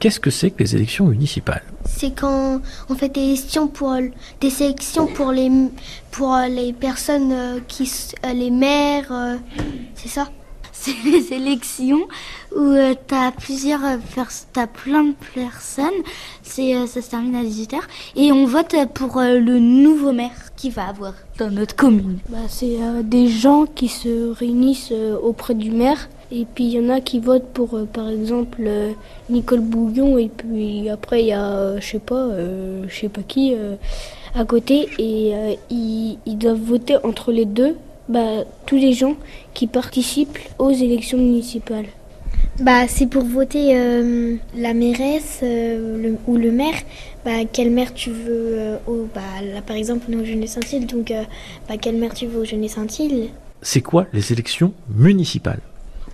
[0.00, 3.94] Qu'est-ce que c'est que les élections municipales C'est quand on fait des élections pour
[4.40, 5.50] des sélections pour les
[6.10, 7.92] pour les personnes euh, qui
[8.24, 9.36] euh, les maires, euh,
[9.94, 10.30] c'est ça?
[10.72, 12.06] C'est les élections
[12.56, 12.74] où
[13.08, 13.80] tu as plusieurs
[14.52, 15.88] t'as plein de personnes,
[16.42, 17.78] c'est ça se termine à 18h
[18.16, 22.18] et on vote pour le nouveau maire qui va avoir dans notre commune.
[22.28, 26.88] Bah, c'est des gens qui se réunissent auprès du maire et puis il y en
[26.90, 28.92] a qui votent pour, euh, par exemple, euh,
[29.28, 30.16] Nicole Bouillon.
[30.16, 32.28] Et puis après, il y a, euh, je sais pas,
[32.86, 33.54] je sais pas qui,
[34.34, 34.88] à côté.
[34.98, 37.76] Et ils, doivent voter entre les deux,
[38.10, 39.16] bah, tous les gens
[39.54, 41.86] qui participent aux élections municipales.
[42.60, 43.74] Bah, c'est pour voter
[44.54, 46.74] la mairesse ou le maire.
[47.24, 50.86] Bah, quelle maire tu veux au, bah, là, par exemple, nous, au Jeunet Saint-Île.
[50.86, 51.12] Donc,
[51.68, 53.28] bah, quelle maire tu veux au Jeunet Saint-Île
[53.62, 55.60] C'est quoi les élections municipales?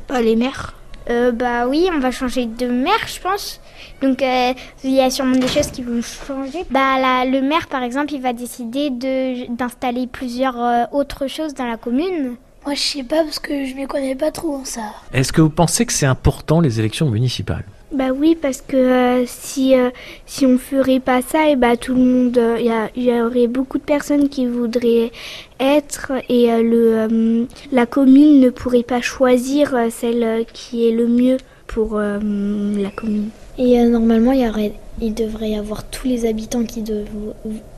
[0.06, 0.74] Pas les maires.
[1.08, 3.60] Euh, bah oui, on va changer de maire, je pense.
[4.02, 4.52] Donc euh,
[4.84, 6.64] il y a sûrement des choses qui vont changer.
[6.70, 11.54] Bah là, le maire, par exemple, il va décider de d'installer plusieurs euh, autres choses
[11.54, 12.36] dans la commune.
[12.64, 14.82] Moi, je sais pas parce que je ne connais pas trop en ça.
[15.12, 17.64] Est-ce que vous pensez que c'est important les élections municipales?
[17.92, 19.90] Bah oui, parce que euh, si, euh,
[20.26, 23.46] si on ferait pas ça, et eh bah tout le monde, il euh, y, aurait
[23.46, 25.12] beaucoup de personnes qui voudraient
[25.60, 31.36] être et le, la commune ne pourrait pas choisir celle qui est le mieux
[31.68, 33.30] pour la commune.
[33.56, 36.84] Et normalement, y aurait, il devrait y avoir tous les habitants qui,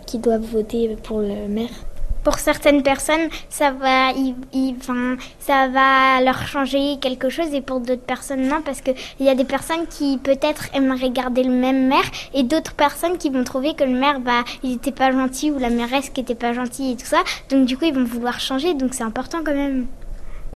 [0.06, 1.70] qui doivent voter pour le maire
[2.28, 4.12] pour certaines personnes, ça va,
[5.38, 9.34] ça va leur changer quelque chose et pour d'autres personnes, non, parce qu'il y a
[9.34, 12.04] des personnes qui peut-être aimeraient garder le même maire
[12.34, 15.58] et d'autres personnes qui vont trouver que le maire, bah, il n'était pas gentil ou
[15.58, 17.24] la mairesse qui n'était pas gentille et tout ça.
[17.48, 18.74] Donc, du coup, ils vont vouloir changer.
[18.74, 19.86] Donc, c'est important quand même.